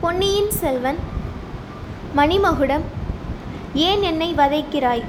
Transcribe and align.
பொன்னியின் 0.00 0.50
செல்வன் 0.50 0.98
மணிமகுடம் 2.16 2.84
ஏன் 3.74 4.02
என்னை 4.02 4.34
வதைக்கிறாய்? 4.34 5.02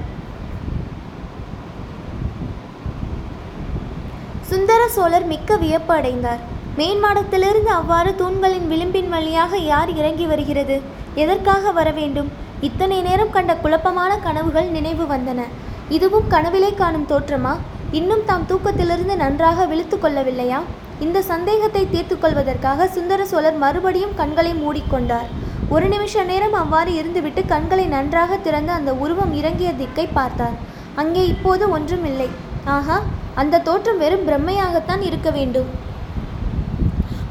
சுந்தர 4.41 4.87
சோழர் 4.87 5.25
மிக்க 5.25 5.57
வியப்பு 5.57 5.93
அடைந்தார் 5.93 6.41
மேன்மாடத்திலிருந்து 6.77 7.71
அவ்வாறு 7.79 8.15
தூண்களின் 8.15 8.67
விளிம்பின் 8.67 9.09
வழியாக 9.09 9.57
யார் 9.57 9.95
இறங்கி 9.95 10.25
வருகிறது? 10.25 10.81
எதற்காக 11.15 11.71
வர 11.71 11.91
வேண்டும்? 11.91 12.31
இத்தனை 12.61 13.01
நேரம் 13.01 13.29
கண்ட 13.29 13.55
குழப்பமான 13.55 14.17
கனவுகள் 14.17 14.67
நினைவு 14.67 15.05
வந்தன. 15.05 15.41
இதுவும் 15.89 16.29
கனவிலே 16.29 16.75
காணும் 16.75 17.09
தோற்றமா? 17.09 17.55
இன்னும் 17.91 18.25
தாம் 18.25 18.49
தூக்கத்திலிருந்து 18.49 19.15
நன்றாக 19.15 19.65
விழித்து 19.65 19.97
கொள்ளவில்லையா? 19.97 20.61
இந்த 21.05 21.17
சந்தேகத்தை 21.31 21.83
தீர்த்து 21.91 22.15
கொள்வதற்காக 22.23 22.87
சுந்தர 22.95 23.25
சோழர் 23.31 23.57
மறுபடியும் 23.63 24.17
கண்களை 24.19 24.53
மூடிக்கொண்டார். 24.63 25.29
ஒரு 25.75 25.87
நிமிஷ 25.93 26.23
நேரம் 26.31 26.55
அவ்வாறு 26.61 26.91
இருந்துவிட்டு 26.99 27.41
கண்களை 27.53 27.85
நன்றாக 27.95 28.37
திறந்து 28.47 28.71
அந்த 28.77 28.91
உருவம் 29.03 29.33
இறங்கிய 29.39 29.69
திக்கை 29.81 30.05
பார்த்தார். 30.17 30.55
அங்கே 31.01 31.23
இப்போது 31.33 31.63
ஒன்றும் 31.75 32.05
இல்லை. 32.11 32.29
ஆஹா 32.77 32.97
அந்த 33.41 33.61
தோற்றம் 33.67 34.01
வெறும் 34.03 34.25
பிரம்மையாகத்தான் 34.29 35.03
இருக்க 35.09 35.29
வேண்டும். 35.37 35.69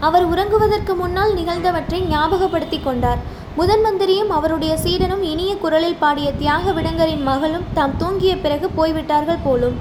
அவர் 0.06 0.26
உறங்குவதற்கு 0.32 0.92
முன்னால் 1.02 1.32
நிகழ்ந்தவற்றை 1.38 2.00
ஞாபகப்படுத்தி 2.14 2.78
கொண்டார். 2.80 3.20
முதன் 3.58 3.82
மந்திரியும் 3.84 4.32
அவருடைய 4.36 4.72
சீடனும் 4.82 5.24
இனிய 5.32 5.52
குரலில் 5.62 6.00
பாடிய 6.02 6.28
தியாக 6.40 6.72
விடங்கரின் 6.76 7.24
மகளும் 7.30 7.68
தாம் 7.78 7.96
தூங்கிய 8.02 8.34
பிறகு 8.44 8.66
போய்விட்டார்கள் 8.78 9.44
போலும். 9.46 9.78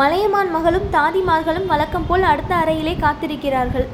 மலையமான் 0.00 0.50
மகளும் 0.54 0.86
தாதிமார்களும் 0.94 1.66
வழக்கம் 1.70 2.06
போல் 2.08 2.24
அடுத்த 2.30 2.52
அறையிலே 2.54 2.92
காத்திருக்கிறார்கள். 3.04 3.86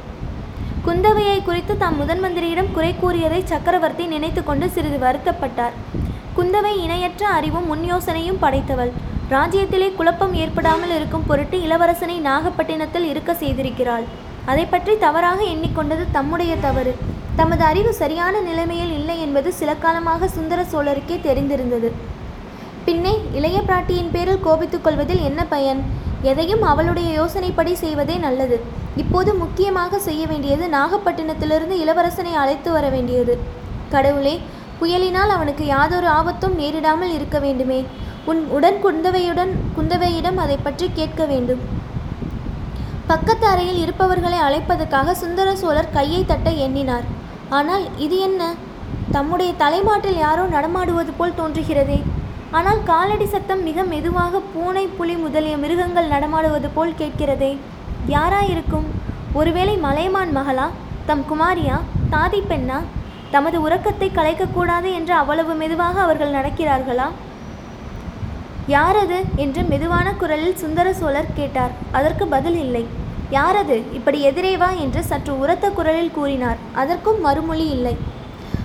குந்தவையை 0.86 1.38
குறித்து 1.46 1.74
தாம் 1.82 1.96
முதன் 2.00 2.20
மந்திரியிடம் 2.24 2.68
குறை 2.74 2.90
கூறியதை 3.02 3.40
சக்கரவர்த்தி 3.52 4.04
நினைத்து 4.12 4.42
கொண்டு 4.48 4.66
சிறிது 4.74 4.98
வருத்தப்பட்டார். 5.04 5.74
குந்தவை 6.36 6.72
இணையற்ற 6.84 7.22
அறிவும் 7.38 7.66
முன் 7.70 7.84
யோசனையும் 7.92 8.40
படைத்தவள். 8.44 8.92
ராஜ்யத்திலே 9.34 9.88
குழப்பம் 9.98 10.34
ஏற்படாமல் 10.42 10.94
இருக்கும் 10.96 11.26
பொருட்டு 11.30 11.58
இளவரசனை 11.66 12.18
நாகப்பட்டினத்தில் 12.28 13.08
இருக்க 13.12 13.32
செய்திருக்கிறாள். 13.42 14.04
அதை 14.52 14.66
பற்றி 14.74 14.94
தவறாக 15.06 15.40
எண்ணிக்கொண்டது 15.54 16.04
தம்முடைய 16.18 16.54
தவறு. 16.66 16.92
தமது 17.40 17.64
அறிவு 17.70 17.92
சரியான 18.02 18.34
நிலைமையில் 18.50 18.92
இல்லை 18.98 19.16
என்பது 19.24 19.48
சில 19.62 19.70
காலமாக 19.86 20.28
சுந்தர 20.36 20.60
சோழருக்கே 20.74 21.18
தெரிந்திருந்தது. 21.28 21.90
பின்னே 22.86 23.12
இளைய 23.32 23.58
பிராட்டியின் 23.60 24.10
பேரில் 24.14 24.42
கோபித்துக் 24.42 24.82
கொள்வதில் 24.84 25.22
என்ன 25.22 25.40
பயன்? 25.44 25.80
எதையும் 26.22 26.62
அவளுடைய 26.62 27.08
யோசனைப்படி 27.20 27.72
செய்வதே 27.72 28.16
நல்லது. 28.16 28.56
இப்போது 28.96 29.30
முக்கியமாக 29.34 29.98
செய்ய 29.98 30.26
வேண்டியது 30.26 30.64
நாகப்பட்டினத்திலிருந்து 30.66 31.76
இளவரசனை 31.84 32.32
அழைத்து 32.42 32.70
வர 32.72 32.88
வேண்டியது. 32.88 33.34
கடவுளே 33.90 34.34
புயலினால் 34.80 35.32
அவனுக்கு 35.36 35.66
யாதொரு 35.66 36.08
ஆபத்தும் 36.08 36.54
நேரிடாமல் 36.58 37.14
இருக்க 37.14 37.38
வேண்டுமே. 37.38 37.80
உன் 38.24 38.42
உடன் 38.48 38.78
குந்தவையுடன் 38.84 39.52
குந்தவையிடம் 39.78 40.38
அதை 40.44 40.58
பற்றி 40.62 40.88
கேட்க 40.94 41.24
வேண்டும். 41.24 41.64
பக்கத்து 43.06 43.46
அறையில் 43.46 43.82
இருப்பவர்களை 43.84 44.38
அழைப்பதற்காக 44.38 45.14
சுந்தர 45.22 45.56
சோழர் 45.56 45.94
கையை 45.98 46.24
தட்ட 46.24 46.50
எண்ணினார். 46.50 47.08
ஆனால் 47.48 47.86
இது 47.96 48.18
என்ன? 48.18 48.54
தம்முடைய 49.12 49.52
தலைமாட்டில் 49.64 50.22
யாரோ 50.26 50.46
நடமாடுவது 50.46 51.12
போல் 51.12 51.38
தோன்றுகிறதே. 51.40 51.98
ஆனால் 52.50 52.82
காலடி 52.82 53.26
சத்தம் 53.26 53.62
மிக 53.62 53.82
மெதுவாக 53.82 54.40
பூனை 54.54 54.86
புலி 54.86 55.14
முதலிய 55.14 55.56
மிருகங்கள் 55.56 56.08
நடமாடுவது 56.08 56.68
போல் 56.68 56.94
கேட்கிறதே. 56.98 57.58
யாரா 58.06 58.40
இருக்கும்? 58.42 58.84
ஒருவேளை 59.32 59.76
மலைமான் 59.76 60.36
மகளா? 60.36 60.68
தம் 61.06 61.24
குமாரியா? 61.30 61.80
தாதி 62.10 62.40
பெண்ணா? 62.48 62.80
தமது 63.30 63.60
உறக்கத்தை 63.60 64.10
கலைக்கக்கூடாது 64.14 64.92
என்று 64.94 65.14
அவ்வளவு 65.14 65.54
மெதுவாக 65.54 66.00
அவர்கள் 66.00 66.32
நடக்கிறார்களா? 66.32 67.08
யாரது? 68.68 69.24
என்று 69.36 69.62
மெதுவான 69.62 70.12
குரலில் 70.12 70.56
சுந்தர 70.56 70.92
சோழர் 70.92 71.32
கேட்டார். 71.34 71.70
அதற்கு 71.92 72.26
பதில் 72.26 72.58
இல்லை. 72.58 72.86
யாரது? 73.30 73.82
இப்படி 73.92 74.20
எதிரே 74.20 74.56
வா 74.56 74.70
என்று 74.70 75.02
சற்று 75.02 75.38
உரத்த 75.38 75.70
குரலில் 75.70 76.10
கூறினார். 76.10 76.56
அதற்கும் 76.74 77.20
மறுமொழி 77.20 77.68
இல்லை. 77.68 77.96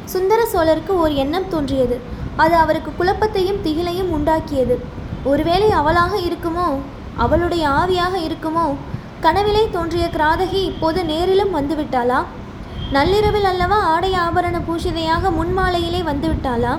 சுந்தர 0.05 0.47
சோழருக்கு 0.53 0.89
ஓர் 0.89 1.11
எண்ணம் 1.11 1.49
தோன்றியது. 1.49 2.19
அது 2.43 2.55
அவருக்கு 2.63 2.91
குழப்பத்தையும் 2.99 3.63
திகிலையும் 3.65 4.13
உண்டாக்கியது. 4.17 4.75
ஒருவேளை 5.31 5.67
அவளாக 5.79 6.13
இருக்குமோ? 6.27 6.67
அவளுடைய 7.23 7.63
ஆவியாக 7.79 8.15
இருக்குமோ? 8.27 8.65
கனவிலே 9.25 9.63
தோன்றிய 9.69 10.05
கிராதகி 10.13 10.61
இப்போது 10.69 10.99
நேரிலும் 11.11 11.55
வந்துவிட்டாளா? 11.57 12.19
நள்ளிரவில் 12.95 13.49
அல்லவா 13.51 13.77
ஆடை 13.93 14.11
ஆபரண 14.25 14.57
பூஷிதையாக 14.67 15.31
முன்மாலையிலே 15.39 16.01
வந்துவிட்டாளா? 16.09 16.73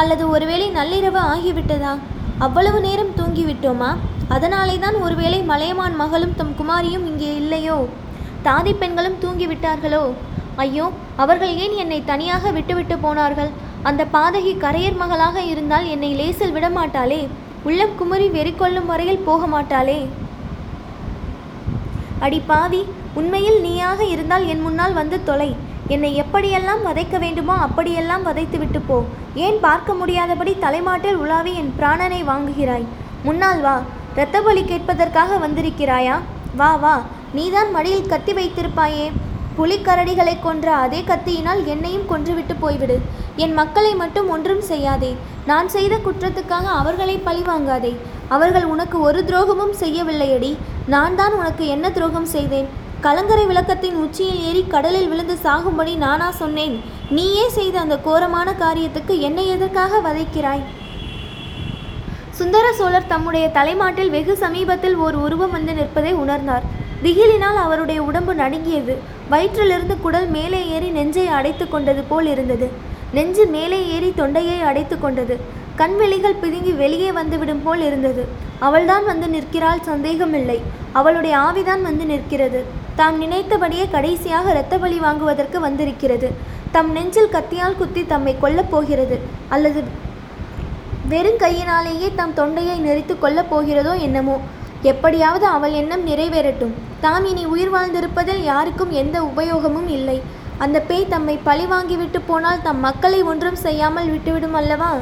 அல்லது 0.00 0.24
ஒருவேளை 0.28 0.66
நள்ளிரவு 0.70 1.20
ஆகிவிட்டதா? 1.32 1.92
அவ்வளவு 2.38 2.80
நேரம் 2.80 3.16
தூங்கிவிட்டோமா? 3.16 3.88
அதனாலே 4.34 4.76
தான் 4.78 4.98
ஒருவேளை 5.06 5.40
மலையமான் 5.42 5.96
மகளும் 6.02 6.36
தம் 6.36 6.54
குமாரியும் 6.58 7.06
இங்கே 7.10 7.30
இல்லையோ? 7.36 7.78
தாதி 8.44 8.72
பெண்களும் 8.82 9.18
தூங்கிவிட்டார்களோ? 9.22 10.02
ஐயோ 10.62 10.86
அவர்கள் 11.22 11.52
ஏன் 11.64 11.74
என்னை 11.82 11.98
தனியாக 12.10 12.50
விட்டுவிட்டு 12.56 12.96
போனார்கள்? 13.04 13.50
அந்த 13.88 14.02
பாதகி 14.14 14.52
கரையர் 14.64 14.98
மகளாக 15.02 15.42
இருந்தால் 15.52 15.86
என்னை 15.94 16.10
லேசில் 16.20 16.54
விடமாட்டாளே? 16.56 17.20
உள்ளம் 17.68 17.94
குமரி 17.98 18.26
வெறி 18.36 18.52
கொள்ளும் 18.60 18.90
வரையில் 18.92 19.24
போக 19.28 19.46
மாட்டாளே 19.54 20.00
அடி 22.26 22.40
பாவி 22.50 22.80
உண்மையில் 23.18 23.58
நீயாக 23.66 24.00
இருந்தால் 24.14 24.44
என் 24.52 24.64
முன்னால் 24.64 24.98
வந்து 24.98 25.16
தொலை. 25.28 25.50
என்னை 25.94 26.10
எப்படியெல்லாம் 26.22 26.82
வதைக்க 26.88 27.16
வேண்டுமோ 27.22 27.54
அப்படியெல்லாம் 27.66 28.26
வதைத்து 28.28 28.58
விட்டு 28.62 28.80
போ. 28.88 28.98
ஏன் 29.46 29.58
பார்க்க 29.64 29.94
முடியாதபடி 30.00 30.52
தலைமாட்டில் 30.64 31.20
உலாவி 31.22 31.52
என் 31.62 31.72
பிராணனை 31.78 32.20
வாங்குகிறாய்? 32.32 32.86
முன்னால் 33.26 33.62
வா 33.66 33.76
இரத்த 34.14 34.36
பலி 34.46 34.62
கேட்பதற்காக 34.70 35.38
வந்திருக்கிறாயா? 35.46 36.16
வா 36.60 36.70
வா 36.84 36.94
நீதான் 37.38 37.70
மடியில் 37.76 38.08
கத்தி 38.12 38.32
வைத்திருப்பாயே. 38.38 39.08
புலிக்கரடிகளை 39.60 40.34
கொன்ற 40.46 40.66
அதே 40.84 41.00
கத்தியினால் 41.10 41.62
என்னையும் 41.72 42.08
கொன்றுவிட்டு 42.12 42.54
போய்விடு. 42.62 42.96
என் 43.44 43.54
மக்களை 43.60 43.92
மட்டும் 44.02 44.28
ஒன்றும் 44.34 44.62
செய்யாதே. 44.70 45.12
நான் 45.50 45.68
செய்த 45.76 45.94
குற்றத்துக்காக 46.06 46.66
அவர்களை 46.80 47.16
பழிவாங்காதே 47.28 47.92
அவர்கள் 48.36 48.66
உனக்கு 48.74 48.96
ஒரு 49.08 49.20
துரோகமும் 49.28 49.74
செய்யவில்லையடி. 49.82 50.52
நான் 50.94 51.16
தான் 51.20 51.34
உனக்கு 51.40 51.64
என்ன 51.74 51.86
துரோகம் 51.96 52.30
செய்தேன்? 52.36 52.68
கலங்கரை 53.06 53.44
விளக்கத்தின் 53.50 53.96
உச்சியில் 54.04 54.40
ஏறி 54.48 54.62
கடலில் 54.72 55.08
விழுந்து 55.10 55.34
சாகும்படி 55.44 55.92
நானா 56.04 56.28
சொன்னேன். 56.40 56.74
நீயே 57.16 57.46
செய்த 57.58 57.76
அந்த 57.84 57.96
கோரமான 58.06 58.48
காரியத்துக்கு 58.64 59.14
என்னை 59.28 59.44
எதற்காக 59.54 60.00
வதைக்கிறாய்? 60.06 60.64
சுந்தர 62.40 62.66
சோழர் 62.80 63.10
தம்முடைய 63.12 63.46
தலைமாட்டில் 63.56 64.12
வெகு 64.16 64.34
சமீபத்தில் 64.42 64.98
ஓர் 65.04 65.16
உருவம் 65.24 65.54
வந்து 65.56 65.72
நிற்பதை 65.78 66.12
உணர்ந்தார். 66.24 66.66
திகிலினால் 67.04 67.58
அவருடைய 67.64 68.00
உடம்பு 68.10 68.32
நடுங்கியது. 68.42 68.94
வயிற்றிலிருந்து 69.30 70.00
குடல் 70.00 70.28
மேலே 70.28 70.66
ஏறி 70.66 70.88
நெஞ்சை 70.88 71.26
அடைத்து 71.26 71.68
கொண்டது 71.68 72.02
போல் 72.02 72.26
இருந்தது. 72.26 72.70
நெஞ்சு 73.12 73.46
மேலே 73.46 73.86
ஏறி 73.86 74.12
தொண்டையை 74.16 74.60
அடைத்து 74.60 75.00
கொண்டது. 75.00 75.40
கண்வெளிகள் 75.76 76.40
பிதுங்கி 76.42 76.76
வெளியே 76.76 77.12
வந்துவிடும் 77.12 77.62
போல் 77.62 77.80
இருந்தது. 77.80 78.24
அவள்தான் 78.58 79.04
வந்து 79.04 79.28
நிற்கிறாள் 79.28 79.82
சந்தேகமில்லை. 79.82 80.60
அவளுடைய 80.92 81.36
ஆவிதான் 81.36 81.82
வந்து 81.82 82.04
நிற்கிறது. 82.04 82.64
தாம் 82.96 83.18
நினைத்தபடியே 83.18 83.88
கடைசியாக 83.90 84.50
இரத்த 84.50 84.78
பலி 84.78 84.98
வாங்குவதற்கு 84.98 85.60
வந்திருக்கிறது. 85.60 86.30
தம் 86.72 86.92
நெஞ்சில் 86.92 87.32
கத்தியால் 87.32 87.76
குத்தி 87.76 88.06
தம்மை 88.06 88.36
கொல்லப் 88.42 88.70
போகிறது. 88.70 89.18
அல்லது 89.48 89.82
வெறும் 91.08 91.36
கையினாலேயே 91.36 92.12
தம் 92.16 92.34
தொண்டையை 92.34 92.80
நெறித்து 92.80 93.16
கொல்லப் 93.22 93.54
போகிறதோ 93.54 94.00
என்னமோ. 94.00 94.40
எப்படியாவது 94.82 95.46
அவள் 95.46 95.72
எண்ணம் 95.72 96.04
நிறைவேறட்டும். 96.06 96.74
தாம் 97.00 97.24
இனி 97.24 97.44
உயிர் 97.44 97.72
வாழ்ந்திருப்பதில் 97.74 98.42
யாருக்கும் 98.42 98.90
எந்த 98.90 99.16
உபயோகமும் 99.22 99.88
இல்லை. 99.88 100.22
அந்த 100.58 100.80
பேய் 100.80 101.08
தம்மை 101.08 101.38
பழி 101.48 101.64
வாங்கிவிட்டு 101.64 102.20
போனால் 102.26 102.62
தம் 102.62 102.80
மக்களை 102.80 103.22
ஒன்றும் 103.22 103.58
செய்யாமல் 103.64 104.08
விட்டுவிடும் 104.10 104.56
அல்லவா? 104.60 104.92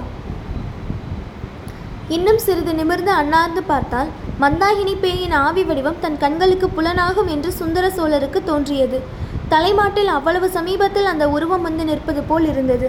இன்னும் 2.09 2.39
சிறிது 2.39 2.75
நிமிர்ந்து 2.75 3.11
அண்ணார்ந்து 3.11 3.63
பார்த்தால் 3.63 4.11
மந்தாகினி 4.41 4.95
பேயின் 5.01 5.35
ஆவி 5.47 5.65
வடிவம் 5.65 6.01
தன் 6.01 6.19
கண்களுக்கு 6.19 6.69
புலனாகும் 6.69 7.31
என்று 7.35 7.53
சுந்தர 7.53 7.91
சோழருக்கு 7.97 8.43
தோன்றியது. 8.51 9.01
தலைமாட்டில் 9.49 10.09
அவ்வளவு 10.09 10.49
சமீபத்தில் 10.49 11.05
அந்த 11.05 11.29
உருவம் 11.29 11.63
வந்து 11.63 11.85
நிற்பது 11.85 12.23
போல் 12.23 12.49
இருந்தது. 12.49 12.89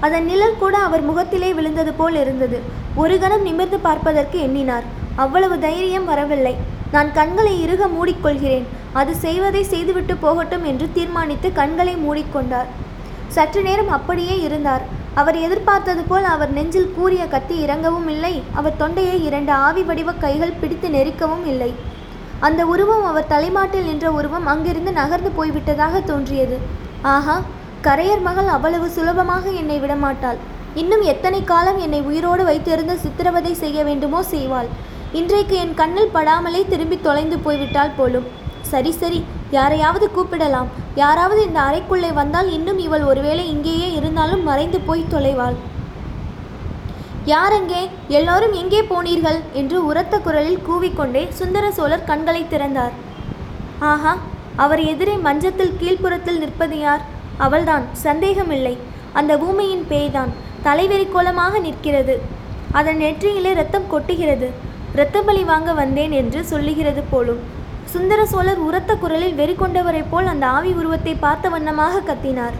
அதன் 0.00 0.24
நிழல் 0.24 0.58
கூட 0.58 0.78
அவர் 0.78 1.02
முகத்திலே 1.02 1.52
விழுந்தது 1.52 1.92
போல் 1.92 2.14
இருந்தது. 2.14 2.60
ஒரு 2.94 3.18
கணம் 3.18 3.42
நிமிர்ந்து 3.42 3.78
பார்ப்பதற்கு 3.78 4.38
எண்ணினார். 4.40 4.99
அவ்வளவு 5.16 5.58
தைரியம் 5.58 6.04
வரவில்லை. 6.04 6.54
நான் 6.92 7.12
கண்களை 7.12 7.54
இறுக 7.62 7.86
மூடிக்கொள்கிறேன். 7.86 8.66
அது 8.92 9.14
செய்வதை 9.14 9.62
செய்துவிட்டு 9.64 10.16
போகட்டும் 10.16 10.64
என்று 10.64 10.86
தீர்மானித்து 10.92 11.52
கண்களை 11.52 11.94
மூடிக்கொண்டார். 11.96 12.70
சற்று 13.28 13.62
நேரம் 13.62 13.88
அப்படியே 13.88 14.40
இருந்தார். 14.40 14.82
அவர் 15.14 15.36
எதிர்பார்த்தது 15.36 16.02
போல் 16.02 16.24
அவர் 16.24 16.52
நெஞ்சில் 16.52 16.92
கூறிய 16.96 17.26
கத்தி 17.26 17.56
இறங்கவும் 17.64 18.08
இல்லை. 18.08 18.42
அவர் 18.54 18.76
தொண்டையை 18.76 19.24
இரண்டு 19.24 19.52
ஆவி 19.52 19.82
வடிவ 19.82 20.12
கைகள் 20.12 20.58
பிடித்து 20.60 20.88
நெரிக்கவும் 20.88 21.46
இல்லை. 21.46 21.74
அந்த 22.40 22.66
உருவம் 22.66 23.04
அவர் 23.04 23.26
தலைமாட்டில் 23.26 23.88
நின்ற 23.88 24.12
உருவம் 24.12 24.46
அங்கிருந்து 24.46 24.92
நகர்ந்து 24.92 25.30
போய்விட்டதாக 25.38 26.04
தோன்றியது. 26.04 26.58
ஆஹா 27.02 27.40
கரையர் 27.82 28.20
மகள் 28.20 28.46
அவ்வளவு 28.46 28.88
சுலபமாக 28.90 29.50
என்னை 29.50 29.80
விடமாட்டாள். 29.80 30.36
இன்னும் 30.74 31.02
எத்தனை 31.02 31.44
காலம் 31.44 31.78
என்னை 31.78 32.00
உயிரோடு 32.00 32.42
வைத்திருந்து 32.44 32.94
சித்திரவதை 32.94 33.54
செய்ய 33.54 33.84
வேண்டுமோ 33.84 34.22
செய்வாள். 34.32 34.68
இன்றைக்கு 35.18 35.54
என் 35.60 35.72
கண்ணில் 35.78 36.12
படாமலே 36.14 36.58
திரும்பி 36.68 36.96
தொலைந்து 37.06 37.36
போய்விட்டால் 37.44 37.96
போலும். 37.96 38.26
சரி 38.72 38.92
சரி 38.98 39.24
யாரையாவது 39.50 40.06
கூப்பிடலாம். 40.16 40.68
யாராவது 40.94 41.40
இந்த 41.46 41.60
அறைக்குள்ளே 41.60 42.10
வந்தால் 42.18 42.50
இன்னும் 42.56 42.78
இவள் 42.84 43.02
ஒருவேளை 43.02 43.44
இங்கேயே 43.54 43.88
இருந்தாலும் 43.92 44.42
மறைந்து 44.42 44.80
போய் 44.80 45.02
தொலைவாள். 45.14 45.56
யாரெங்கே? 47.32 47.82
எல்லோரும் 48.18 48.54
எங்கே 48.62 48.82
போனீர்கள்? 48.92 49.40
என்று 49.52 49.78
உரத்த 49.90 50.20
குரலில் 50.28 50.62
கூவிக்கொண்டே 50.68 51.24
சுந்தர 51.40 51.72
சோழர் 51.80 52.08
கண்களை 52.12 52.44
திறந்தார். 52.48 52.94
ஆஹா 53.92 54.14
அவர் 54.56 54.84
எதிரே 54.92 55.18
மஞ்சத்தில் 55.26 55.76
கீழ்ப்புறத்தில் 55.82 56.42
நிற்பது 56.44 56.78
யார்? 56.86 57.04
அவள்தான் 57.36 57.84
சந்தேகமில்லை. 58.06 58.74
அந்த 59.12 59.32
ஊமையின் 59.48 59.86
பேய்தான் 59.92 60.34
தலைவெறிக்கோலமாக 60.64 61.60
நிற்கிறது. 61.60 62.16
அதன் 62.72 63.00
நெற்றியிலே 63.00 63.54
ரத்தம் 63.54 63.92
கொட்டுகிறது. 63.92 64.50
இரத்த 64.94 65.22
பலி 65.22 65.42
வாங்க 65.44 65.72
வந்தேன் 65.72 66.12
என்று 66.12 66.44
சொல்லுகிறது 66.44 67.02
போலும். 67.02 67.38
சுந்தர 67.84 68.26
சோழர் 68.26 68.58
உரத்த 68.58 68.96
குரலில் 68.96 69.34
வெறி 69.34 69.52
கொண்டவரைப் 69.52 70.10
போல் 70.10 70.26
அந்த 70.26 70.46
ஆவி 70.46 70.72
உருவத்தை 70.72 71.14
பார்த்த 71.14 71.48
வண்ணமாக 71.48 72.00
கத்தினார். 72.00 72.56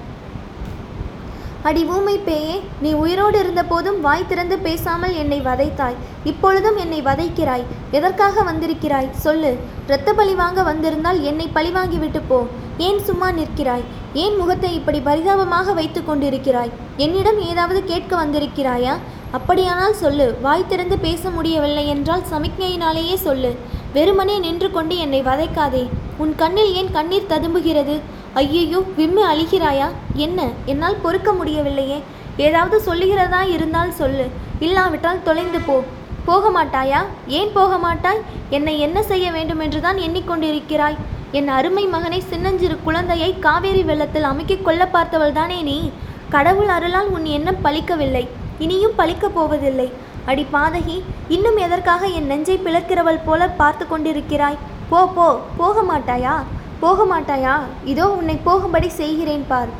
அடி 1.62 1.85
ஊமை 1.85 2.19
பேயே 2.19 2.62
நீ 2.81 2.93
உயிரோடு 2.93 3.38
இருந்தபோதும் 3.38 4.00
வாய் 4.00 4.27
திறந்து 4.27 4.59
பேசாமல் 4.59 5.15
என்னை 5.15 5.41
வதைத்தாய். 5.41 5.99
இப்பொழுதும் 6.25 6.77
என்னை 6.77 7.03
வதைக்கிறாய். 7.03 7.65
எதற்காக 7.91 8.43
வந்திருக்கிறாய்? 8.43 9.11
சொல்லு. 9.11 9.56
இரத்த 9.87 10.12
பழி 10.12 10.35
வாங்க 10.35 10.62
வந்திருந்தால் 10.62 11.23
என்னை 11.23 11.49
பழி 11.49 11.71
வாங்கிவிட்டு 11.71 12.21
போ. 12.29 12.47
ஏன் 12.79 13.00
சும்மா 13.00 13.31
நிற்கிறாய்? 13.31 13.85
ஏன் 14.12 14.37
முகத்தை 14.37 14.75
இப்படி 14.75 15.00
பரிதாபமாக 15.00 15.73
வைத்து 15.73 16.00
கொண்டிருக்கிறாய்? 16.00 16.71
என்னிடம் 16.97 17.41
ஏதாவது 17.41 17.85
கேட்க 17.85 18.25
வந்திருக்கிறாயா? 18.25 18.97
அப்படியானால் 19.37 19.94
சொல்லு 19.94 20.37
வாய் 20.43 20.69
திறந்து 20.69 20.99
பேச 20.99 21.31
முடியவில்லை 21.31 21.88
என்றால் 21.88 22.25
சமிக்ஞையினாலேயே 22.31 23.15
சொல்லு. 23.15 23.50
வெறுமனே 23.93 24.38
நின்று 24.38 24.71
கொண்டு 24.71 24.99
என்னை 24.99 25.21
வதைக்காதே. 25.23 25.88
உன் 26.17 26.32
கண்ணில் 26.37 26.73
ஏன் 26.75 26.91
கண்ணீர் 26.91 27.29
ததும்புகிறது? 27.29 27.94
ஐயையோ 28.35 28.81
விம்மு 28.99 29.23
அழிகிறாயா? 29.32 29.88
என்ன 30.15 30.49
என்னால் 30.65 31.00
பொறுக்க 31.03 31.32
முடியவில்லையே. 31.32 31.99
ஏதாவது 32.37 32.77
சொல்லுகிறதா 32.88 33.41
இருந்தால் 33.55 33.93
சொல்லு. 33.93 34.27
இல்லாவிட்டால் 34.61 35.23
தொலைந்து 35.23 35.61
போ. 35.61 35.83
போக 36.25 36.50
மாட்டாயா 36.56 37.00
ஏன் 37.26 37.50
போக 37.55 37.79
மாட்டாய் 37.79 38.21
என்னை 38.50 38.75
என்ன 38.81 39.03
செய்ய 39.03 39.26
வேண்டும் 39.31 39.59
என்றுதான் 39.59 39.97
எண்ணிக்கொண்டிருக்கிறாய். 39.97 40.99
என் 41.33 41.49
அருமை 41.49 41.87
மகனை 41.87 42.21
சின்னஞ்சிறு 42.21 42.79
குழந்தையை 42.85 43.38
காவேரி 43.38 43.83
வெள்ளத்தில் 43.83 44.23
அமுக்கிக் 44.23 44.62
கொள்ள 44.62 44.88
பார்த்தவள்தானே 44.93 45.62
நீ? 45.62 45.91
கடவுள் 46.29 46.69
அருளால் 46.69 47.09
உன் 47.09 47.25
எண்ணம் 47.25 47.65
பலிக்கவில்லை 47.65 48.25
இனியும் 48.65 48.97
பழிக்கப் 49.01 49.37
போவதில்லை. 49.37 49.89
அடி 50.31 50.45
பாதகி 50.55 50.97
இன்னும் 51.35 51.59
எதற்காக 51.67 52.03
என் 52.19 52.31
நெஞ்சை 52.33 52.57
பிளக்கிறவள் 52.65 53.25
போல 53.29 53.49
பார்த்து 53.61 53.85
கொண்டிருக்கிறாய்? 53.93 54.59
போ 54.91 55.01
போ 55.17 55.27
போக 55.61 55.83
மாட்டாயா? 55.91 56.35
போக 56.83 57.05
மாட்டாயா? 57.12 57.55
இதோ 57.93 58.07
உன்னை 58.19 58.37
போகும்படி 58.49 58.89
செய்கிறேன் 59.01 59.47
பார். 59.53 59.71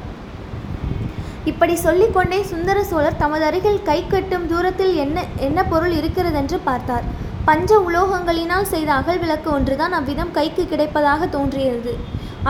இப்படி 1.51 1.75
சொல்லிக்கொண்டே 1.87 2.39
சுந்தர 2.53 2.79
சோழர் 2.91 3.21
தமது 3.23 3.45
அருகில் 3.49 3.85
கை 3.89 4.01
கட்டும் 4.07 4.47
தூரத்தில் 4.53 4.95
என்ன 5.05 5.25
என்ன 5.47 5.59
பொருள் 5.73 5.95
இருக்கிறதென்று 6.01 6.59
பார்த்தார். 6.69 7.07
பஞ்ச 7.49 7.71
உலோகங்களினால் 7.89 8.71
செய்த 8.73 8.91
அகல் 8.99 9.21
விளக்கு 9.23 9.49
ஒன்றுதான் 9.57 9.95
அவ்விதம் 9.99 10.35
கைக்கு 10.39 10.65
கிடைப்பதாக 10.73 11.29
தோன்றியது. 11.37 11.95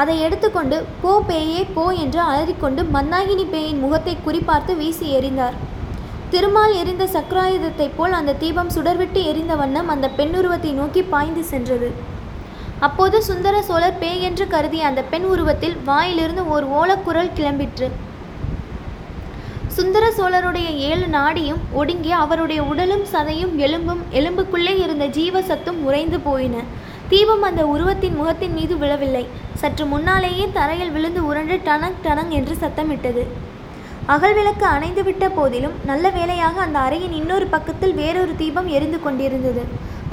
அதை 0.01 0.15
எடுத்துக்கொண்டு 0.27 0.77
போ 1.03 1.13
பேயே 1.29 1.63
போ 1.77 1.85
என்று 2.05 2.21
அலறிக்கொண்டு 2.31 2.83
மந்தாகினி 2.97 3.47
பேயின் 3.55 3.83
முகத்தை 3.85 4.15
குறிப்பார்த்து 4.27 4.75
வீசி 4.81 5.07
எறிந்தார். 5.19 5.57
திருமால் 6.33 6.75
எரிந்த 6.75 7.05
சக்கராயுதத்தைப் 7.05 7.97
போல் 7.97 8.13
அந்த 8.13 8.33
தீபம் 8.33 8.71
சுடர்விட்டு 8.75 9.21
எரிந்த 9.31 9.55
வண்ணம் 9.57 9.89
அந்த 9.89 10.11
பெண்ணுருவத்தை 10.19 10.73
நோக்கி 10.73 11.03
பாய்ந்து 11.03 11.43
சென்றது. 11.45 11.89
அப்போது 12.81 13.23
சுந்தர 13.23 13.63
சோழர் 13.63 13.99
பேய் 13.99 14.23
என்று 14.23 14.47
கருதிய 14.47 14.87
அந்த 14.91 15.03
பெண் 15.03 15.23
உருவத்தில் 15.23 15.77
வாயிலிருந்து 15.85 16.49
ஓர் 16.49 16.67
ஓலக்குரல் 16.81 17.35
கிளம்பிற்று. 17.39 17.89
சுந்தர 19.67 20.13
சோழருடைய 20.19 20.69
ஏழு 20.91 21.07
நாடியும் 21.19 21.61
ஒடுங்கி 21.73 22.11
அவருடைய 22.11 22.63
உடலும் 22.63 23.05
சதையும் 23.13 23.55
எலும்பும் 23.67 24.03
எலும்புக்குள்ளே 24.13 24.83
இருந்த 24.85 25.07
ஜீவ 25.07 25.43
சத்தும் 25.43 25.85
உறைந்து 25.85 26.21
போயின. 26.21 26.57
தீபம் 27.09 27.43
அந்த 27.43 27.63
உருவத்தின் 27.67 28.17
முகத்தின் 28.17 28.53
மீது 28.53 28.77
விழவில்லை. 28.77 29.27
சற்று 29.55 29.87
முன்னாலேயே 29.87 30.49
தரையில் 30.53 30.91
விழுந்து 30.91 31.27
உருண்டு 31.27 31.57
டனங் 31.65 32.03
டனங் 32.05 32.29
என்று 32.29 32.57
சத்தமிட்டது. 32.61 33.25
அகல் 34.13 34.35
விளக்கு 34.37 34.65
அணைந்துவிட்ட 34.67 35.25
போதிலும் 35.35 35.75
நல்ல 35.89 36.05
வேளையாக 36.15 36.57
அந்த 36.65 36.79
அறையின் 36.87 37.15
இன்னொரு 37.19 37.47
பக்கத்தில் 37.55 37.95
வேறொரு 37.99 38.33
தீபம் 38.41 38.69
எரிந்து 38.77 38.99
கொண்டிருந்தது. 39.05 39.63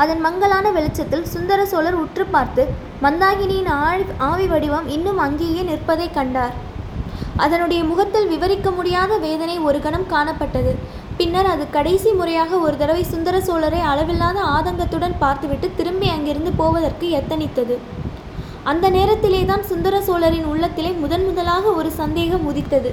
அதன் 0.01 0.21
மங்கலான 0.25 0.71
வெளிச்சத்தில் 0.75 1.25
சுந்தர 1.33 1.59
சோழர் 1.71 1.97
உற்று 2.01 2.25
பார்த்து 2.35 2.63
மந்தாகினியின் 3.05 3.71
ஆழ் 3.87 4.03
ஆவி 4.29 4.47
வடிவம் 4.47 4.87
இன்னும் 4.95 5.21
அங்கேயே 5.25 5.61
நிற்பதை 5.61 6.07
கண்டார். 6.17 6.53
அதனுடைய 7.45 7.81
முகத்தில் 7.91 8.29
விவரிக்க 8.33 8.67
முடியாத 8.77 9.11
வேதனை 9.25 9.57
ஒரு 9.69 9.79
கணம் 9.87 10.07
காணப்பட்டது. 10.13 10.71
பின்னர் 11.19 11.51
அது 11.55 11.65
கடைசி 11.77 12.09
முறையாக 12.11 12.57
ஒரு 12.65 12.77
தடவை 12.77 13.03
சுந்தர 13.13 13.35
சோழரை 13.49 13.81
அளவில்லாத 13.91 14.39
ஆதங்கத்துடன் 14.55 15.19
பார்த்துவிட்டு 15.19 15.69
திரும்பி 15.77 16.09
அங்கிருந்து 16.15 16.51
போவதற்கு 16.61 17.07
எத்தனித்தது. 17.19 17.77
அந்த 18.71 18.85
நேரத்திலேதான் 18.89 19.69
சுந்தர 19.73 19.97
சோழரின் 20.07 20.49
உள்ளத்திலே 20.53 20.91
முதன் 21.03 21.27
முதலாக 21.29 21.65
ஒரு 21.79 21.91
சந்தேகம் 22.01 22.47
உதித்தது. 22.51 22.91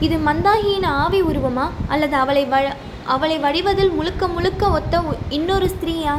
இது 0.00 0.16
மந்தாகியின் 0.16 0.86
ஆவி 1.02 1.22
உருவமா? 1.22 1.68
அல்லது 1.88 2.16
அவளை 2.16 2.44
வ 2.46 2.56
அவளை 3.04 3.38
வடிவதில் 3.38 3.92
முழுக்க 3.92 4.28
முழுக்க 4.28 4.68
ஒத்த 4.68 5.00
இன்னொரு 5.28 5.66
ஸ்திரீயா? 5.66 6.14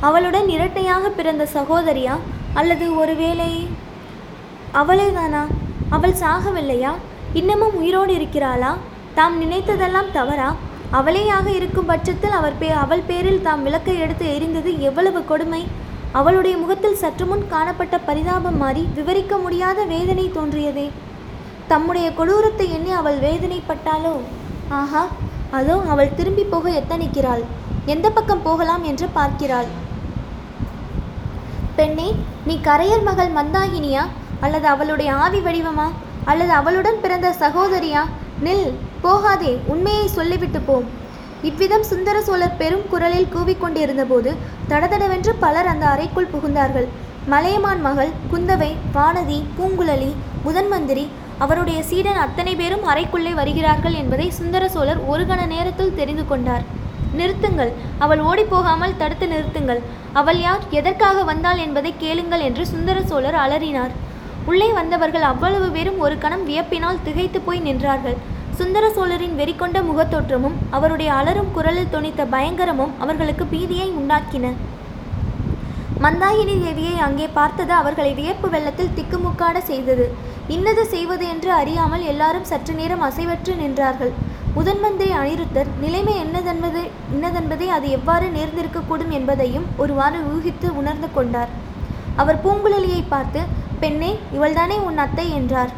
அவளுடன் 0.00 0.48
இரட்டையாக 0.48 1.08
பிறந்த 1.08 1.48
சகோதரியா? 1.54 2.14
அல்லது 2.54 2.96
ஒருவேளை 2.96 3.68
அவளே 4.72 5.12
தானா 5.12 5.46
அவள் 5.90 6.20
சாகவில்லையா? 6.22 6.92
இன்னமும் 7.32 7.74
உயிரோடு 7.74 8.14
இருக்கிறாளா? 8.14 8.74
தாம் 9.14 9.36
நினைத்ததெல்லாம் 9.42 10.12
தவறா? 10.12 10.54
அவளேயாக 10.92 11.46
இருக்கும் 11.46 11.86
பட்சத்தில் 11.86 12.36
அவர் 12.40 12.58
பே 12.58 12.68
அவள் 12.70 13.06
பேரில் 13.06 13.42
தாம் 13.42 13.62
விளக்கை 13.62 13.98
எடுத்து 13.98 14.26
எரிந்தது 14.26 14.78
எவ்வளவு 14.78 15.24
கொடுமை? 15.24 15.66
அவளுடைய 16.12 16.56
முகத்தில் 16.56 16.94
சற்று 16.94 17.26
முன் 17.26 17.48
காணப்பட்ட 17.48 17.98
பரிதாபம் 17.98 18.56
மாறி 18.56 18.86
விவரிக்க 18.94 19.36
முடியாத 19.36 19.84
வேதனை 19.84 20.30
தோன்றியதே. 20.34 20.90
தம்முடைய 21.70 22.06
கொடூரத்தை 22.18 22.66
எண்ணி 22.76 22.92
அவள் 23.00 23.18
வேதனைப்பட்டாளோ? 23.26 24.14
ஆஹா 24.80 25.02
அதோ 25.58 25.74
அவள் 25.92 26.14
திரும்பி 26.18 26.44
போக 26.52 26.66
எத்தனிக்கிறாள். 26.80 27.42
எந்த 27.94 28.06
பக்கம் 28.10 28.44
போகலாம் 28.46 28.84
என்று 28.90 29.06
பார்க்கிறாள். 29.18 29.68
பெண்ணே 31.78 32.08
நீ 32.48 32.54
கரையர் 32.68 33.06
மகள் 33.08 33.32
மந்தாகினியா? 33.38 34.04
அல்லது 34.44 34.66
அவளுடைய 34.74 35.10
ஆவி 35.24 35.40
வடிவமா? 35.46 35.88
அல்லது 36.30 36.52
அவளுடன் 36.60 37.00
பிறந்த 37.04 37.28
சகோதரியா? 37.42 38.04
நில் 38.46 38.66
போகாதே 39.04 39.52
உண்மையை 39.72 40.06
சொல்லிவிட்டு 40.16 40.60
போம் 40.68 40.86
இவ்விதம் 41.48 41.86
சுந்தர 41.90 42.16
சோழர் 42.28 42.58
பெரும் 42.60 42.86
குரலில் 42.92 43.32
கூவிக்கொண்டிருந்தபோது 43.34 44.30
தடதடவென்று 44.70 45.32
பலர் 45.44 45.68
அந்த 45.72 45.84
அறைக்குள் 45.92 46.32
புகுந்தார்கள். 46.34 46.88
மலையமான் 47.32 47.82
மகள் 47.86 48.10
குந்தவை 48.32 48.70
வானதி 48.96 49.38
பூங்குழலி 49.58 50.10
முதன்மந்திரி 50.46 51.04
அவருடைய 51.44 51.78
சீடன் 51.88 52.20
அத்தனை 52.24 52.52
பேரும் 52.60 52.84
அறைக்குள்ளே 52.90 53.32
வருகிறார்கள் 53.40 53.96
என்பதை 54.00 54.26
சுந்தர 54.38 54.64
சோழர் 54.74 55.00
ஒரு 55.12 55.24
கண 55.30 55.40
நேரத்தில் 55.54 55.96
தெரிந்து 55.98 56.24
கொண்டார். 56.30 56.64
நிறுத்துங்கள். 57.18 57.72
அவள் 58.04 58.22
ஓடிப்போகாமல் 58.28 58.96
தடுத்து 59.00 59.26
நிறுத்துங்கள். 59.32 59.80
அவள் 60.20 60.40
யார்? 60.44 60.62
எதற்காக 60.78 61.24
வந்தாள் 61.30 61.60
என்பதை 61.64 61.92
கேளுங்கள் 62.04 62.44
என்று 62.48 62.62
சுந்தர 62.72 62.98
சோழர் 63.10 63.38
அலறினார். 63.44 63.92
உள்ளே 64.50 64.68
வந்தவர்கள் 64.78 65.26
அவ்வளவு 65.32 65.68
பேரும் 65.76 66.00
ஒரு 66.06 66.16
கணம் 66.24 66.46
வியப்பினால் 66.48 67.02
திகைத்து 67.06 67.38
போய் 67.46 67.64
நின்றார்கள். 67.66 68.16
சுந்தர 68.60 68.84
சோழரின் 68.96 69.38
வெறிக்கொண்ட 69.40 69.78
முகத்தோற்றமும் 69.88 70.56
அவருடைய 70.76 71.10
அலரும் 71.12 71.50
குரலில் 71.56 71.92
தொனித்த 71.94 72.24
பயங்கரமும் 72.34 72.94
அவர்களுக்கு 73.04 73.46
பீதியை 73.54 73.88
உண்டாக்கின. 74.00 74.52
மந்தாகினி 76.04 76.54
தேவியை 76.62 76.94
அங்கே 77.06 77.26
பார்த்தது 77.38 77.72
அவர்களை 77.80 78.10
வியப்பு 78.20 78.48
வெள்ளத்தில் 78.54 78.94
திக்குமுக்காட 78.96 79.58
செய்தது. 79.70 80.06
இன்னது 80.54 80.82
செய்வது 80.86 81.24
என்று 81.28 81.50
அறியாமல் 81.52 82.04
எல்லாரும் 82.10 82.48
சற்று 82.50 82.74
நேரம் 82.74 83.02
அசைவற்று 83.06 83.52
நின்றார்கள். 83.62 84.12
முதன்மந்திரி 84.56 85.12
அனிருத்தர் 85.20 85.70
நிலைமை 85.80 86.14
என்னதென்பது 86.24 86.82
என்னதென்பதை 87.14 87.66
அது 87.76 87.86
எவ்வாறு 87.96 88.26
நேர்ந்திருக்கக்கூடும் 88.36 89.12
என்பதையும் 89.18 89.66
ஒருவாறு 89.76 90.18
ஊகித்து 90.34 90.68
உணர்ந்து 90.80 91.08
கொண்டார். 91.16 91.50
அவர் 92.16 92.40
பூங்குழலியை 92.44 93.02
பார்த்து 93.08 93.40
பெண்ணே 93.80 94.12
இவள்தானே 94.36 94.76
உன் 94.88 95.02
அத்தை 95.06 95.26
என்றார். 95.40 95.72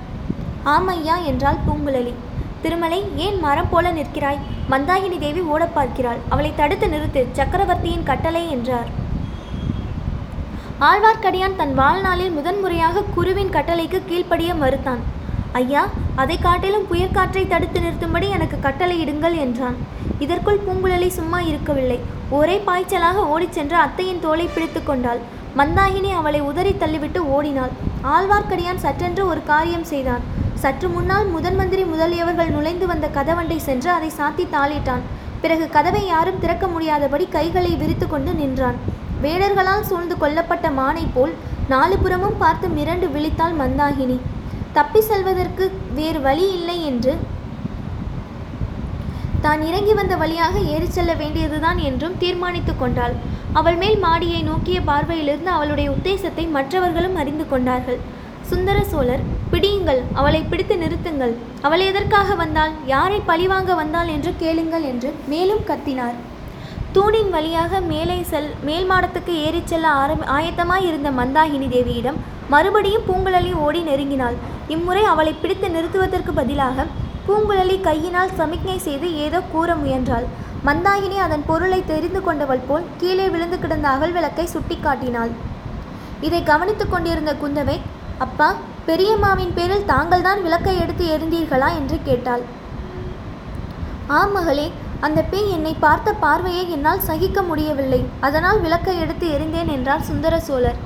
ஆமையா 0.74 1.16
என்றாள் 1.30 1.64
பூங்குழலி. 1.66 2.14
திருமலை 2.62 3.00
ஏன் 3.24 3.40
மரம் 3.46 3.68
போல 3.72 3.90
நிற்கிறாய்? 3.90 4.40
மந்தாகினி 4.70 5.18
தேவி 5.18 5.42
ஓட 5.54 5.64
பார்க்கிறாள். 5.76 6.22
அவளை 6.28 6.50
தடுத்து 6.60 6.86
நிறுத்து 6.86 7.20
சக்கரவர்த்தியின் 7.32 8.08
கட்டளை 8.10 8.44
என்றார். 8.50 8.88
ஆழ்வார்க்கடியான் 10.86 11.56
தன் 11.56 11.72
வாழ்நாளில் 11.78 12.34
முதன்முறையாக 12.34 13.00
குருவின் 13.14 13.50
கட்டளைக்கு 13.54 13.98
கீழ்ப்படிய 14.08 14.50
மறுத்தான். 14.54 15.00
ஐயா 15.60 15.80
அதை 16.22 16.36
காட்டிலும் 16.38 16.84
புயற்காற்றை 16.90 17.42
தடுத்து 17.46 17.78
நிறுத்தும்படி 17.80 18.28
எனக்கு 18.36 18.56
கட்டளையிடுங்கள் 18.66 19.36
என்றான். 19.44 19.76
இதற்குள் 20.18 20.60
பூங்குழலி 20.66 21.08
சும்மா 21.16 21.40
இருக்கவில்லை. 21.40 21.98
ஒரே 22.30 22.62
பாய்ச்சலாக 22.66 23.24
ஓடிச் 23.32 23.56
சென்று 23.58 23.76
அத்தையின் 23.76 24.20
தோலை 24.20 24.46
பிடித்து 24.46 24.82
கொண்டாள். 24.84 25.22
மந்தாகினி 25.56 26.12
அவளை 26.18 26.40
உதறி 26.50 26.74
தள்ளிவிட்டு 26.74 27.22
ஓடினாள். 27.36 27.72
ஆழ்வார்க்கடியான் 28.14 28.82
சற்றென்று 28.84 29.24
ஒரு 29.24 29.42
காரியம் 29.52 29.88
செய்தான். 29.92 30.22
சற்று 30.54 30.88
முன்னால் 30.88 31.26
முதன் 31.26 31.56
மந்திரி 31.56 31.86
முதலியவர்கள் 31.94 32.54
நுழைந்து 32.56 32.86
வந்த 32.86 33.08
கதவண்டை 33.18 33.58
சென்று 33.66 33.90
அதை 33.90 34.12
சாத்தி 34.20 34.46
தாளிட்டான். 34.54 35.04
பிறகு 35.40 35.68
கதவை 35.68 36.04
யாரும் 36.06 36.40
திறக்க 36.44 36.66
முடியாதபடி 36.66 37.28
கைகளை 37.36 37.74
விரித்து 37.82 38.06
கொண்டு 38.06 38.32
நின்றான். 38.32 38.78
வேடர்களால் 39.24 39.88
சூழ்ந்து 39.90 40.16
கொல்லப்பட்ட 40.22 40.66
மானை 40.80 41.04
போல் 41.14 41.34
நாலுபுறமும் 41.72 42.38
பார்த்து 42.42 42.66
மிரண்டு 42.76 43.06
விழித்தாள் 43.14 43.56
மந்தாகினி. 43.62 44.18
தப்பி 44.76 45.00
செல்வதற்கு 45.08 45.64
வேறு 45.98 46.20
வழி 46.26 46.46
இல்லை 46.58 46.76
என்று. 46.90 47.12
தான் 49.44 49.60
இறங்கி 49.68 49.94
வந்த 49.98 50.14
வழியாக 50.22 50.58
ஏறிச் 50.74 50.94
செல்ல 50.96 51.12
வேண்டியதுதான் 51.14 51.80
என்றும் 51.88 52.16
தீர்மானித்து 52.22 52.72
கொண்டாள். 52.76 53.14
அவள் 53.58 53.78
மேல் 53.82 53.98
மாடியை 54.04 54.40
நோக்கிய 54.48 54.78
பார்வையிலிருந்து 54.88 55.50
அவளுடைய 55.56 55.88
உத்தேசத்தை 55.96 56.44
மற்றவர்களும் 56.56 57.18
அறிந்து 57.22 57.44
கொண்டார்கள். 57.52 58.00
சுந்தர 58.50 58.78
சோழர் 58.92 59.22
பிடியுங்கள் 59.52 60.00
அவளை 60.20 60.40
பிடித்து 60.50 60.74
நிறுத்துங்கள். 60.76 61.34
அவள் 61.66 61.84
எதற்காக 61.90 62.34
வந்தாள்? 62.42 62.72
யாரை 62.94 63.20
பழிவாங்க 63.30 63.74
வந்தாள்? 63.74 64.10
என்று 64.16 64.32
கேளுங்கள் 64.42 64.86
என்று 64.92 65.10
மேலும் 65.32 65.64
கத்தினார். 65.70 66.18
தூணின் 66.98 67.28
வழியாக 67.34 67.80
மேலே 67.90 68.14
செல் 68.28 68.48
மேல் 68.66 68.86
மாடத்துக்கு 68.90 69.32
ஏறிச் 69.46 69.68
செல்ல 69.70 69.86
ஆரம் 69.98 70.22
ஆயத்தமாய் 70.36 70.86
இருந்த 70.86 71.08
மந்தாகினி 71.18 71.66
தேவியிடம் 71.74 72.16
மறுபடியும் 72.52 73.04
பூங்குழலி 73.08 73.52
ஓடி 73.64 73.80
நெருங்கினாள். 73.88 74.36
இம்முறை 74.74 75.02
அவளை 75.10 75.32
பிடித்து 75.42 75.68
நிறுத்துவதற்கு 75.74 76.32
பதிலாக 76.38 76.86
பூங்குழலி 77.26 77.76
கையினால் 77.88 78.34
சமிக்ஞை 78.38 78.76
செய்து 78.86 79.10
ஏதோ 79.26 79.40
கூற 79.52 79.76
முயன்றாள். 79.82 80.26
மந்தாகினி 80.68 81.20
அதன் 81.26 81.44
பொருளை 81.50 81.80
தெரிந்து 81.92 82.22
கொண்டவள் 82.26 82.64
போல் 82.70 82.88
கீழே 83.02 83.28
விழுந்து 83.34 83.58
கிடந்த 83.64 83.88
அகல் 83.94 84.16
விளக்கை 84.18 84.48
சுட்டிக்காட்டினாள் 84.54 85.32
இதை 86.28 86.42
கவனித்துக் 86.50 86.92
கொண்டிருந்த 86.94 87.34
குந்தவை 87.44 87.78
அப்பா 88.26 88.50
பெரியம்மாவின் 88.90 89.56
பேரில் 89.60 89.88
தாங்கள்தான் 89.92 90.44
விளக்கை 90.48 90.76
எடுத்து 90.82 91.06
எறிந்தீர்களா 91.14 91.70
என்று 91.80 91.98
கேட்டாள். 92.10 92.44
ஆம் 94.18 94.34
மகளே 94.38 94.68
அந்த 95.06 95.20
பேய் 95.30 95.52
என்னை 95.56 95.72
பார்த்த 95.84 96.12
பார்வையை 96.22 96.62
என்னால் 96.76 97.04
சகிக்க 97.08 97.38
முடியவில்லை. 97.48 98.00
அதனால் 98.26 98.62
விளக்கை 98.64 98.94
எடுத்து 99.02 99.26
எறிந்தேன் 99.34 99.70
என்றார் 99.74 100.06
சுந்தர 100.08 100.34
சோழர். 100.46 100.78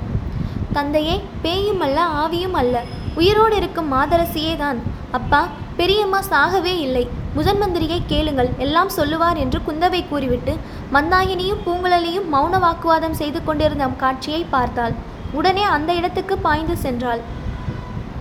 தந்தையே 0.75 1.15
பேயும் 1.43 1.81
அல்ல 1.85 1.99
ஆவியும் 2.21 2.57
அல்ல. 2.61 2.75
உயிரோடு 3.19 3.55
இருக்கும் 3.61 3.91
மாதரசியே 3.93 4.53
தான். 4.63 4.79
அப்பா 5.17 5.41
பெரியம்மா 5.79 6.19
சாகவே 6.31 6.73
இல்லை. 6.85 7.03
முதன் 7.37 7.59
மந்திரியை 7.61 7.99
கேளுங்கள். 8.11 8.49
எல்லாம் 8.65 8.91
சொல்லுவார் 8.97 9.41
என்று 9.43 9.59
குந்தவை 9.67 10.01
கூறிவிட்டு 10.11 10.53
மந்தாயினியும் 10.95 11.63
பூங்குழலியும் 11.65 12.27
மௌன 12.35 12.59
வாக்குவாதம் 12.65 13.19
செய்து 13.21 13.41
கொண்டிருந்த 13.43 13.87
காட்சியை 14.03 14.43
பார்த்தாள். 14.55 14.95
உடனே 15.39 15.63
அந்த 15.75 15.91
இடத்துக்கு 15.99 16.37
பாய்ந்து 16.47 16.75
சென்றாள். 16.85 17.23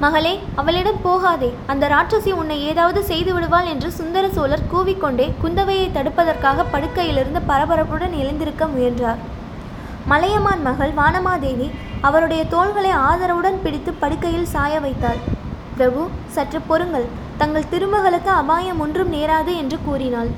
மகளே 0.02 0.32
அவளிடம் 0.60 1.00
போகாதே. 1.02 1.48
அந்த 1.72 1.84
ராட்சசி 1.92 2.30
உன்னை 2.40 2.56
ஏதாவது 2.70 3.00
செய்து 3.10 3.30
விடுவாள் 3.34 3.68
என்று 3.72 3.88
சுந்தர 3.98 4.24
சோழர் 4.36 4.64
கூவிக்கொண்டே 4.72 5.26
குந்தவையை 5.42 5.86
தடுப்பதற்காக 5.96 6.64
படுக்கையிலிருந்து 6.72 7.40
பரபரப்புடன் 7.50 8.14
எழுந்திருக்க 8.22 8.66
முயன்றார். 8.74 9.20
மலையமான் 10.12 10.62
மகள் 10.68 10.94
வானமாதேவி 11.00 11.68
அவருடைய 12.08 12.44
தோள்களை 12.54 12.92
ஆதரவுடன் 13.08 13.60
பிடித்து 13.64 13.92
படுக்கையில் 14.02 14.50
சாய 14.54 14.80
வைத்தாள். 14.86 15.20
பிரபு 15.76 16.02
சற்று 16.36 16.60
பொறுங்கள். 16.70 17.06
தங்கள் 17.42 17.70
திருமகளுக்கு 17.74 18.32
அபாயம் 18.40 18.82
ஒன்றும் 18.86 19.12
நேராது 19.12 19.54
என்று 19.62 19.78
கூறினாள். 19.86 20.32